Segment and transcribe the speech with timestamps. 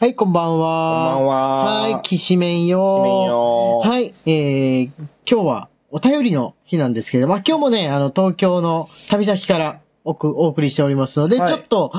[0.00, 1.14] はい、こんばんこんばは。
[1.14, 1.64] んは。
[1.82, 2.84] はい、きしめんよ。
[2.84, 4.90] きしめんよはい、えー、
[5.24, 11.92] 今日はお便りの日なんですけれども、まあ、今日もね、あの、東京の旅先からおくお送りしておりますので、はいちょっと、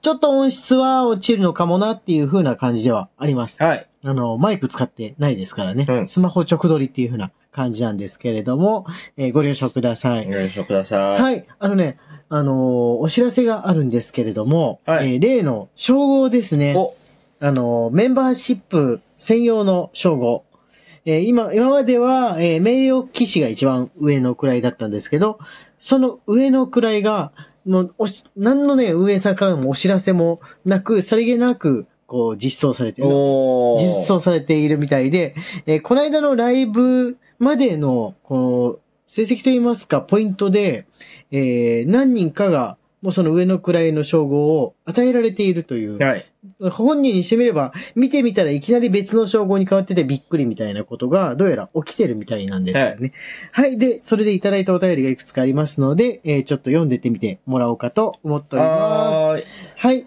[0.00, 3.60] ちょっと音質は落ちるのかもなっていう風な感じではあります。
[3.60, 3.86] はい。
[4.04, 5.86] あの、マイク使ってないですからね。
[5.88, 8.86] うんスマホ直撮りっていう風な感じなんですけれども、
[9.16, 10.26] えーご了承ください。
[10.26, 11.20] ご了承ください。
[11.20, 11.46] はい。
[11.58, 12.56] あのね、あのー
[13.00, 16.74] お知らせがあるんですけれども、はいえー例の称号ですね。
[16.76, 16.94] お、
[17.42, 20.44] あのーメンバーシップ専用の称号。
[21.06, 25.38] えー今、今までは、えー名誉騎士が一番上の位だったんですけど、
[25.78, 27.32] その上の位が、
[27.66, 33.00] もうおし、何のね、運営さんからもお知らせもなく、さりげなく、こう、実装されて。
[33.78, 35.34] 実装されているみたいで、
[35.64, 40.84] えーこの間のライブまでの、こう、成績といいますか、ポイントで、
[41.30, 46.26] えー何人かが、もうその上の位の称号を与えられているという、はい。
[46.70, 53.12] 本人にしてみれば、見てみたらいきなり別の称号に変わっててびっくりみたいなことが、どうやら起きてるみたいなんですよね。
[53.52, 53.78] はい。
[53.78, 58.80] で、それでいただいたお便りがいくつかありますので、えーちょっと読んでってみてもらおうかと思っております。
[58.80, 59.44] はーい。
[59.76, 60.06] はい。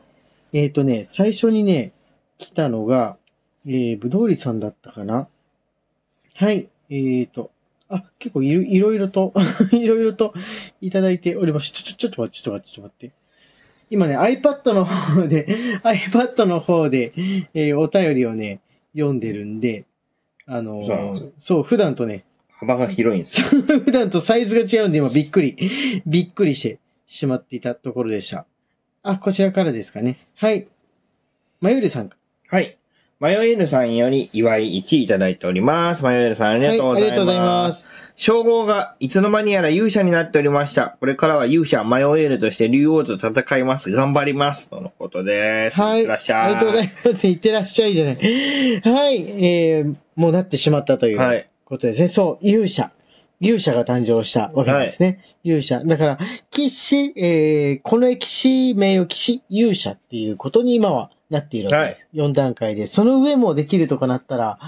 [0.53, 1.93] えっ、とね、最初にね、
[2.37, 3.17] 来たのが、
[3.65, 5.27] えー、ぶどうりさんだったかな。
[6.35, 6.67] はい。
[6.89, 7.51] えっ、と、
[7.95, 9.33] あ、結構いろいろいろと、
[9.71, 10.33] いろいろと
[10.81, 11.71] いただいております。
[11.71, 13.23] ちょ、ちょ、ちょっと待って、ちょっと待って、ちょっと待って。
[13.89, 15.45] 今ね、iPad の方で、
[15.83, 17.13] iPad の方で、
[17.53, 18.59] えーお便りをね、
[18.93, 19.85] 読んでるんで、
[20.45, 20.85] あのー
[21.39, 23.47] そう、普段とね、幅が広いんですよ。
[23.85, 25.55] 普段とサイズが違うんで今びっくり、
[26.05, 28.45] びっくりしてしまっていたところでした。
[29.03, 30.17] あ、こちらからですかね。
[30.35, 30.67] はい。
[31.61, 32.17] まゆりさんか。
[32.47, 32.77] はい。
[33.23, 36.03] マヨエルさんより祝い1いただいております。
[36.03, 37.05] マヨエルさんありがとうございます。
[37.05, 37.87] はい、ありがとうございます。
[38.15, 40.97] 称号がいつの間にやら勇者になっておりました。
[40.99, 43.91] これからは勇者マヨエルとして竜王と戦います。
[43.91, 44.69] 頑張ります。
[44.69, 45.81] とのことです。
[45.81, 45.99] はい。
[45.99, 46.41] いってらっしゃい。
[46.41, 47.27] ありがとうございます。
[47.29, 48.15] いってらっしゃいじゃない。
[48.15, 49.21] はい。
[49.41, 51.49] えー、もうなってしまったというはい。
[51.63, 52.09] ことですね。
[52.09, 52.91] そう、勇者。
[53.39, 55.37] 勇者が誕生したわけですね。
[55.45, 55.81] 勇者。
[55.85, 56.19] だから、
[56.51, 62.07] 騎士、えー、この騎士、名誉騎士、勇者っていうことに今はなっているわけです。
[62.13, 62.87] 4段階で。
[62.87, 64.59] その上もできるとかなったら、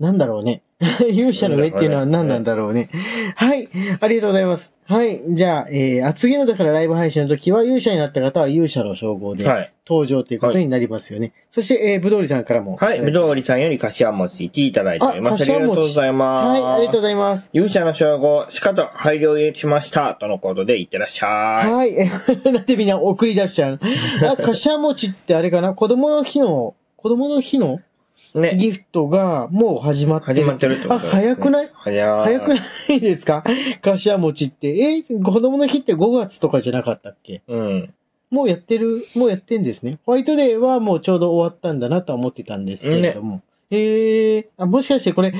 [0.00, 0.62] なんだろうね。
[1.08, 2.90] 勇者の上っていうのは何なんだろうね。
[3.36, 3.68] はい。
[4.00, 4.73] ありがとうございます。
[4.86, 5.22] はい。
[5.30, 9.72] じゃあ、えー、あ次のだからライブ配信の時は勇者になった方は勇者の称号ではい。
[9.86, 11.32] 登場ということになりますよね。
[11.50, 12.76] そして、えー、ぶどうりさんからも。
[12.76, 13.00] はい。
[13.00, 15.42] ぶどうりさんより柏餅1いただいております。
[15.42, 16.60] ありがとうございます。
[16.60, 17.48] はい、ありがとうございます。
[17.52, 20.14] 勇者の称号、しかと配慮しました。
[20.14, 21.94] とのことで、いってらっしゃはい。
[22.44, 23.80] なんでみんな送り出しちゃう
[24.20, 24.32] の？
[24.32, 25.72] あ、かしわ餅ってあれかな？
[25.74, 27.74] 子供の日の、子供の日の？
[27.76, 27.93] い。
[28.40, 28.56] ね。
[28.56, 30.34] ギフトがもう始まってる。
[30.36, 31.70] 始まってるってことあ、早くない？
[31.72, 32.24] 早い。
[32.24, 32.54] 早くな
[32.94, 33.42] いですか？
[33.82, 34.76] かしわ餅って。
[34.78, 37.42] えー子供の日って5月とかじゃなかったっけ？
[37.48, 37.94] うん。
[38.30, 39.98] もうやってる、もうやってんですね。
[40.04, 43.42] ホワイトデーはもうちょうど終わったんだなとは思ってたんですけれども。
[43.70, 45.32] ええあ、もしかしてこれ、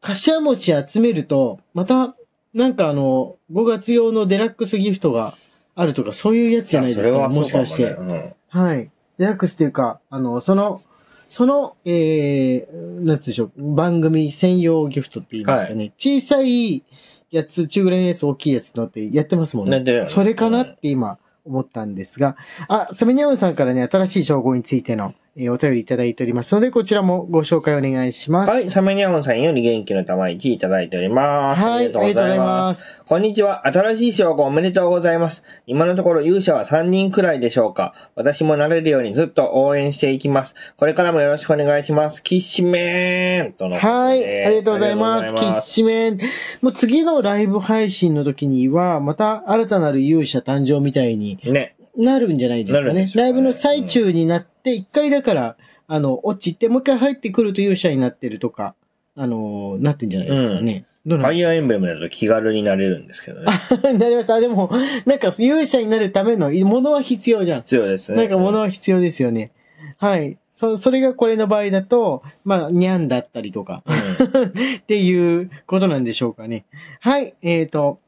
[0.00, 2.16] かしわ餅集めると、また、
[2.52, 5.36] なんかあの、5月用のデラックスギフトが
[5.76, 7.94] あるとか、そういうやつじゃないですか、もしかして。
[7.94, 8.34] ね。
[8.48, 8.90] はい。
[9.18, 10.80] デラックスっていうか、あの、その、
[11.28, 15.92] その、えー、なんつうでしょう、番組専用ギフトって言いますかね。
[15.98, 16.84] 小さい
[17.30, 19.80] やつ、中ぐらいのやつ、大きいやつのってやってますもんね。
[19.80, 22.36] ねそれかなって今思ったんですが、
[22.68, 28.50] あ、サメニャオンさんからね、新しい称号についての、えーお便りいただいておりますので、こちらもご紹介お願いします。
[28.50, 28.70] はい。
[28.70, 31.60] サメニャオンさんより元気の玉1いただいております。
[31.60, 32.80] はい、ありがとうございます。
[32.80, 33.04] す。
[33.04, 33.66] こんにちは。
[33.66, 35.44] 新しい称号おめでとうございます。
[35.66, 37.92] 今のところ勇者は3人くらいでしょうか。
[38.14, 40.54] 私もなれるようにずっと応援していきます。
[40.78, 42.22] これからもよろしくお願いします。
[42.22, 45.34] キッシュメーンとのはい、ありがとうございます。
[45.34, 46.18] キッありがとうございシュメン。
[46.62, 51.74] もう次のライブ配信の時には、また新たなる勇者誕生みたいにね。
[51.98, 53.04] なるんじゃないですかね。
[53.04, 55.56] ねライブの最中になって、一回だから、
[55.88, 58.74] あの、落ちて、もう一回入ってくると勇者になってるとか、
[59.14, 60.84] あのーなってんじゃないですかね。
[61.06, 63.46] どうんでァイアーエンブレムだと気軽になれるんですけどね。
[63.98, 64.32] なります。
[64.32, 64.70] あ、でも、
[65.06, 67.62] なんか勇者になるためのものは必要じゃん。
[67.62, 68.18] 必要ですね。
[68.18, 69.52] なんか物は必要ですよね。
[69.98, 70.36] はい。
[70.56, 73.84] そ、それがこれの場合だと、まあ、にゃんだったりとか、
[74.78, 76.64] っていうことなんでしょうかね。
[77.00, 78.00] はい、えっ、と、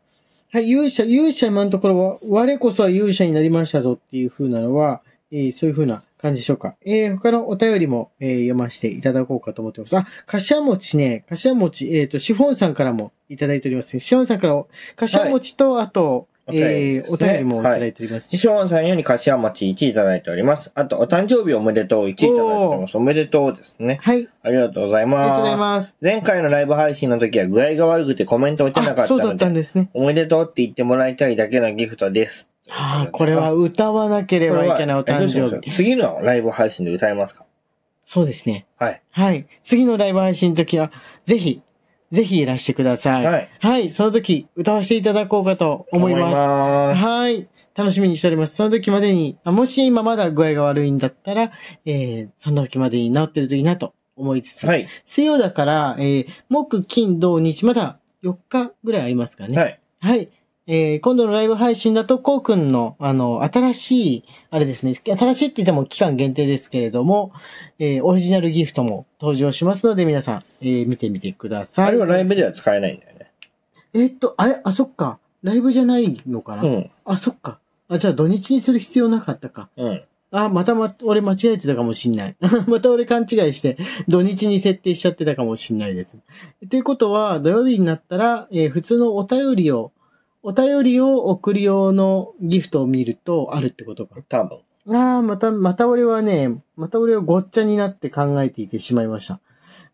[0.51, 6.77] はい、勇者、勇者今のところは、我こそは勇者になりましたぞっていう風なのは、えーそういう風な感じでしょうか。
[6.85, 9.97] えー他のお便りも、えー読ませていただこうかと思ってます。
[9.97, 14.01] あ、かしわ餅ね、かしわ餅、えっ、と、シフォンさんからもいただいておりますね。
[14.01, 14.65] シフォンさんから、
[14.97, 18.39] かしわ餅と、あと、お便りえーお便りもいただいておりますね。
[18.39, 20.73] ショーンさんより柏餅1いただいております。
[20.75, 22.97] あと、お誕生日おめでとう1いただいております。
[22.97, 23.99] おめでとうですね。
[24.03, 25.21] はい、ありがとうございます。
[25.21, 25.95] ありがとうございます。
[26.03, 29.91] 前回のライブ配信の時は具合が悪くてコメント打てなかったあ、そうだので、ったんですね。
[29.93, 32.49] おめでとうって言ってもらいたいだけのギフトです。
[32.71, 35.71] ああ、これは歌わなければいけないお誕生日。
[35.71, 35.77] 日。
[35.77, 37.45] 次のライブ配信で歌いますか？
[38.05, 38.67] そうですね。
[38.79, 39.03] はい。
[39.11, 39.47] はい。
[39.63, 40.91] 次のライブ配信の時は、
[41.27, 41.61] ぜひ、
[42.11, 43.25] ぜひいらしてください。
[43.25, 43.49] はい。
[43.61, 43.91] はい。
[43.91, 46.35] その時、歌わせていただこうかと思います。
[46.35, 47.49] ますはい。
[47.75, 48.57] 楽しみにしております。
[48.57, 51.53] その時までに、あもし今まだ具合が悪いんだったら、
[51.85, 54.89] えー、その時までに治ってるといいなと思いつつ、はい。
[55.05, 59.57] 水曜だから、えー、木、金、土、日、まだ4日ぐらいありますからね。
[59.57, 59.81] はい。
[60.01, 60.29] はい。
[60.71, 67.33] えー、今度のライブ配信だと、こうくんの、あの、新しい、あれですね、新しいって言っても期間限定ですけれども、
[67.79, 71.89] えー、オリジナルギフトも登場しますので、皆さん、えー、見てみてください。
[71.89, 73.31] あれはライブでは使えないんだよね。
[73.95, 75.19] えーっと、あれ、あ、そっか。
[75.43, 76.91] ライブじゃないのかな、うん。
[77.07, 77.61] あ、そっか。
[77.89, 79.71] あ、じゃあ土日にする必要なかったか。
[79.79, 80.03] うん。
[80.31, 82.37] あ、またま、俺間違えてたかもしんない。
[82.69, 83.79] また俺勘違いして、
[84.09, 86.19] 土日に設定しちゃってたかもしんないです。
[86.69, 89.93] ということは、土曜日になったら、えー普通のお便りを、
[90.43, 94.23] お便りを送る用のギフトを見るとあるってことか？
[94.29, 94.59] 多分。
[94.97, 99.41] ああ、また、また俺はね、また俺はごっちゃになって考えていてしまいました。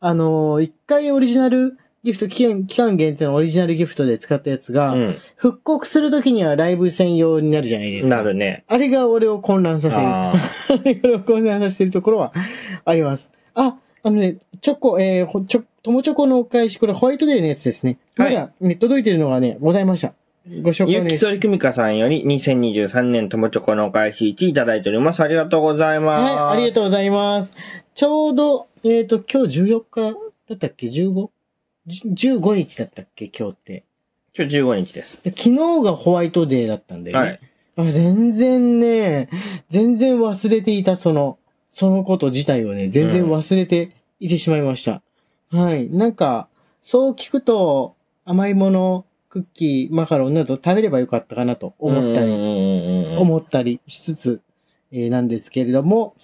[0.01, 8.11] あのー一回オリジナルギフト、期間期間限定のオリジナルギフトで使ったやつが、う復刻するときにはライブ専用になるじゃないですん。
[8.11, 8.17] か。
[8.19, 8.65] なるね。
[8.69, 10.03] あれが俺を混乱させる。
[10.03, 10.35] あ
[11.03, 12.33] 俺を混乱させてるところは
[12.85, 13.31] あります。
[13.55, 17.97] あ、あのね、チョコ、えー、ほちょ、友チョコのお返し、これホワイトデーのやつですね。
[18.17, 20.13] まはいだ、ね、届いてるのがね、ございました。
[20.47, 25.23] ご紹介ゆきそりくみかさんより2023年友チョコのお返し1いただいております。
[25.23, 26.35] ありがとうございます。
[26.35, 27.55] はい、ありがとうございます。
[27.95, 30.03] ちょうど、えっ、と、今日14日
[30.51, 31.31] だったっけ ?15?
[31.89, 33.31] 15日だったっけ？
[33.35, 33.85] 今日って。
[34.37, 35.19] 今日15日です。
[35.25, 35.51] で昨日
[35.83, 37.27] がホワイトデーだったんだよね。
[37.27, 37.41] はい。
[37.77, 39.31] あ全然ね、
[39.71, 41.39] 全然忘れていた、その、
[41.71, 45.01] そのこと自体をね、全然忘れていてしまいました。
[45.51, 45.89] はい。
[45.89, 46.49] なんか、
[46.83, 47.97] そう聞くと、
[48.27, 54.41] 甘いもの、クッキー、マカロンなど食べればよかったかなと思ったり、り思ったりしつつ、
[54.93, 56.15] えーなんですけれども、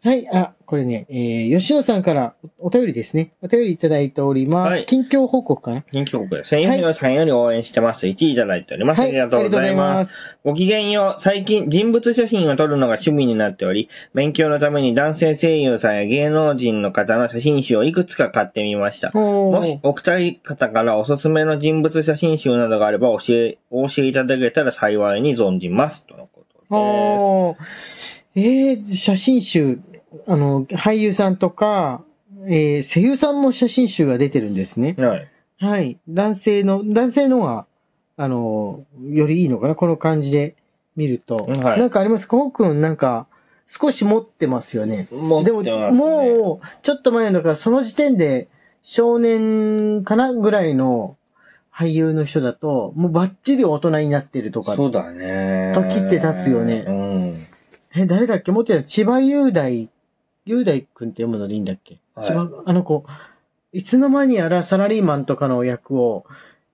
[0.00, 3.32] はい、あ、これね、えー吉野さんからおお便りですね。
[3.42, 4.70] お便りいただいております。
[4.70, 5.84] はい近況報告かな？
[5.90, 6.66] 人気国ですね。
[6.66, 8.06] はい吉野さんより応援してます。
[8.06, 9.02] 1いただいております。
[9.02, 10.12] ありがとうございます。
[10.12, 10.18] す。
[10.44, 11.20] ごきげんよう。
[11.20, 19.10] 最近人物写真を撮るのが趣味になっており、勉強のために男性声優さんや芸能人の方の写真集をいくつか買ってみました。
[19.12, 26.06] ももしお二人方からおすすめの人物写真集などがあれば教え、お教えいただけたら幸いに存じます。
[26.06, 28.17] とのことです。
[28.38, 29.80] えー、写真集、
[30.26, 32.02] あの、俳優さんとか、
[32.46, 34.94] えー、声優さんも写真集が出てるんですね。
[34.98, 35.28] はい。
[35.60, 35.98] はい。
[36.08, 37.66] 男性の、男性のが、
[38.16, 40.54] あの、よりいいのかなこの感じで
[40.96, 41.36] 見ると。
[41.36, 42.26] はいなんかあります？
[42.26, 43.26] かこうくん、なんか、
[43.66, 45.08] 少し持ってますよね。
[45.12, 45.98] 持っでも、てますね。
[45.98, 48.48] もう、ちょっと前だから、その時点で、
[48.82, 51.16] 少年かなぐらいの
[51.74, 54.74] 俳優の人だと、もうバッチリ大人になってるとか。
[54.74, 55.72] そうだね。
[55.74, 57.27] 時って経つよねうん。
[57.94, 58.52] え、誰だっけ？
[58.52, 59.88] もっと千葉雄大、
[60.44, 62.26] 雄大くんって読むのでいいんだっけ、はい。
[62.26, 63.04] 千葉、あの子、
[63.72, 66.24] いつの間にやらサラリーマンとかの役を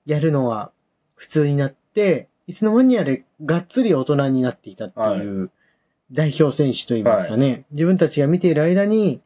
[0.07, 0.71] やるのが
[1.15, 5.51] 普通になって、いつの間にやらがっつり大人になっていたっていう
[6.13, 7.65] 代表選手といいますかね。
[7.71, 9.21] 自分たちが見ている間に、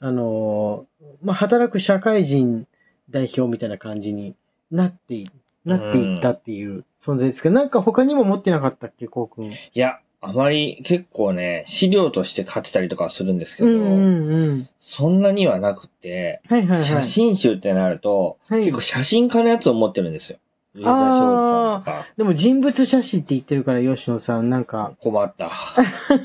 [0.00, 2.66] あのーまあ、働く社会人
[3.10, 4.36] 代表みたいな感じに
[4.70, 5.30] なってい、
[5.64, 9.46] なっていったっていう存在ですけど、なんか他にも持ってなかったっけ、こうくん。
[9.46, 14.68] いや、あまり結構ね、資料として買ってたりとかはするんですけど、うんうんうん。
[14.80, 16.84] そんなにはなくて、はいはいはい。
[16.84, 20.38] 写真集ってなると、はい結構写真家のやつを持ってるんですよ。
[20.74, 22.06] 上田昌司さんとか。
[22.16, 25.50] でも人物写真って言ってるから、吉野さん、なんか、困った。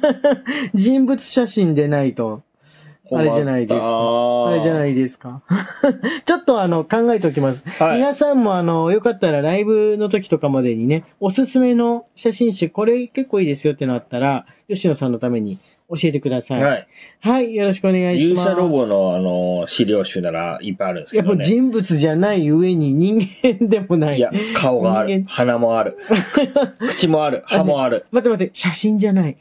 [0.74, 2.42] 人物写真でないと、
[3.12, 3.92] あれじゃないですかか
[4.48, 5.42] あれじゃないですか。
[6.26, 7.64] ちょっとあの、考えておきます。
[7.82, 7.98] はい。
[7.98, 15.58] 皆さんもあの、よかったらライブの時とかまでにね、おすすめの写真集、これ結構いいですよってのあったら、吉野さんのために
[15.90, 16.64] 教えてください。
[16.64, 16.88] はい。
[17.20, 17.56] はい。
[17.56, 18.50] よろしくお願いします。
[18.50, 21.46] 勇者ロボのあの、資料集ならいっぱいあるんですけやっぱどね。
[21.46, 24.18] 人物じゃない上に人間でもない。
[24.18, 25.24] いや、顔がある。
[25.28, 25.98] 鼻もある。
[26.90, 27.44] 口もある。
[27.46, 28.06] 歯もある。
[28.12, 29.38] 待って待って、写真じゃない。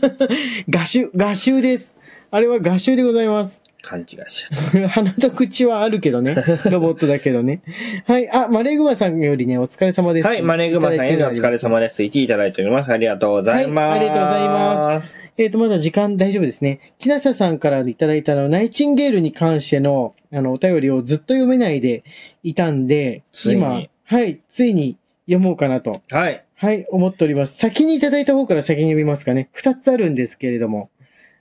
[0.68, 1.96] 画集、画集です。
[2.30, 3.62] あれは画集でございます。
[3.86, 6.34] 勘違いしちゃっ 鼻と口はあるけどね。
[6.70, 7.60] ロボットだけどね。
[8.04, 8.28] はい。
[8.28, 10.24] あ、マレーグマさんよりね、お疲れ様です。
[10.24, 10.30] た。
[10.30, 10.42] はい。
[10.42, 12.02] マネグマさんへのお疲れ様です。
[12.02, 12.90] 1位いただいております。
[12.92, 13.90] ありがとうございます。
[13.90, 15.20] はいありがとうございます。
[15.38, 16.80] えっ、と、まだ時間大丈夫ですね。
[16.98, 22.02] 木下さんからいただいたの、ナイチンゲールに関しての、あの、お便りをずっと読めないで
[22.42, 26.42] いたんで、今、はい、ついに読もうかなと、はい。
[26.58, 27.58] はい、思っております。
[27.58, 29.50] 先にいただいた方から先に読みますかね。
[29.52, 30.88] 二つあるんですけれども。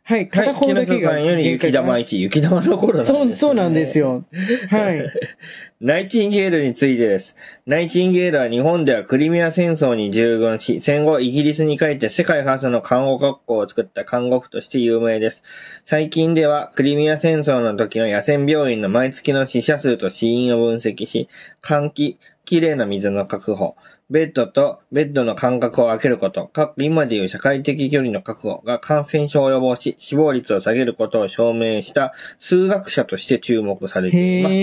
[0.08, 1.10] はい、片方だけが。
[1.10, 3.20] 下さんより雪玉1、雪玉の頃なんです、ね。
[3.20, 3.98] そう、そうなんです。
[3.98, 4.24] よ。
[4.70, 5.04] はい。
[5.82, 7.36] ナイチンゲールについてです。
[7.66, 15.44] ナイチンゲールは日本ではクリミア戦争に従軍し、戦後イギリスに帰って世界初の看護学校を作った看護婦として有名です。
[15.86, 21.30] 最近ではクリミア戦争の時の野戦病院の毎月の死者数と死因を分析し、
[21.64, 23.76] 換気、きれいな水の確保、
[24.12, 34.54] ベッドとベッドの間隔を空けること、か今でいう社会的距離の確保が感染症を予防し、死亡率を下げることを証明した数学者として注目されています。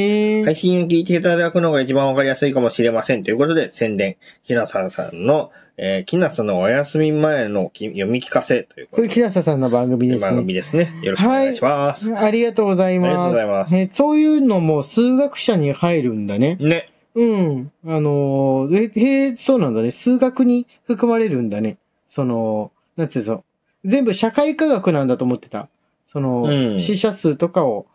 [0.44, 3.24] 配信を聞いていただくのが一番わかりやすいかもしれません。
[3.24, 4.16] ということで、宣伝。
[4.44, 10.40] きなささんの、えー、きなさのお休み前のき読み聞かせというこれ、木下さんの番組です番ね。
[10.42, 10.92] 組ですね。
[11.02, 12.14] よろしくお願いします。
[12.16, 13.08] ありがとうございます。
[13.08, 16.56] ありがとうございますねそういうのも数学者に入るんだね。
[16.60, 16.92] ね。
[17.14, 17.72] うん。
[17.84, 19.90] あのー、え、へえ、そうなんだね。
[19.90, 21.78] 数学に含まれるんだね。
[22.08, 23.44] その、なんつうの、
[23.84, 25.68] 全部社会科学なんだと思ってた。
[26.06, 27.86] その、うん死者数とかを、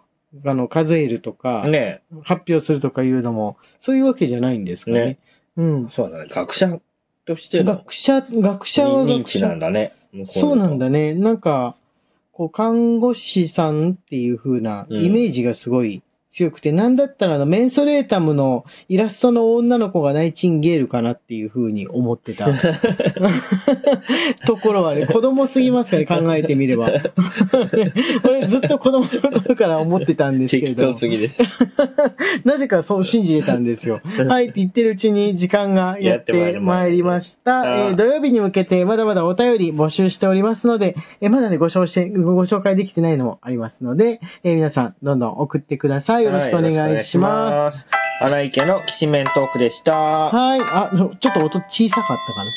[0.46, 2.02] あの、数えるとか、ね。
[2.24, 5.00] 発表するとかいうのも、そういうわけじゃないんですかね。
[5.00, 5.18] ね
[5.58, 5.90] うん。
[5.90, 6.26] そうだね。
[6.30, 6.80] 学者
[7.26, 9.94] としての学者、学者は認学者知なんだね。
[10.26, 11.14] そうなんだだね。
[11.14, 11.76] なんか、
[12.32, 22.48] こう、看護師さんっていう風なうんイメージがすごい強くて、なんだったらあの、メンソレータムのイラストの女の子がナイチンゲールかなっていう風に思ってた。
[24.46, 26.92] ところはね、子供すぎますからね、考えてみれば。
[28.24, 30.98] 俺ずっと子供の頃から思ってたんですけ適ど当。
[30.98, 31.48] すぎですよ。
[32.44, 34.02] なぜかそう信じてたんですよ。
[34.28, 37.88] はいって言ってるうちに時間がやってまいりました。
[37.90, 46.27] えー土曜日に向けてまだまだお便り募集しておりますので、えーまだねご紹介ご紹介できてないのもありますので、えー皆さんどんどん送ってください。
[46.28, 47.80] よろしくお願いします。
[47.80, 47.88] す。
[48.22, 49.94] 荒井家のきしめんトークでした。
[49.94, 50.60] はい。
[50.62, 52.52] あ、ちょっと音小さかったかな。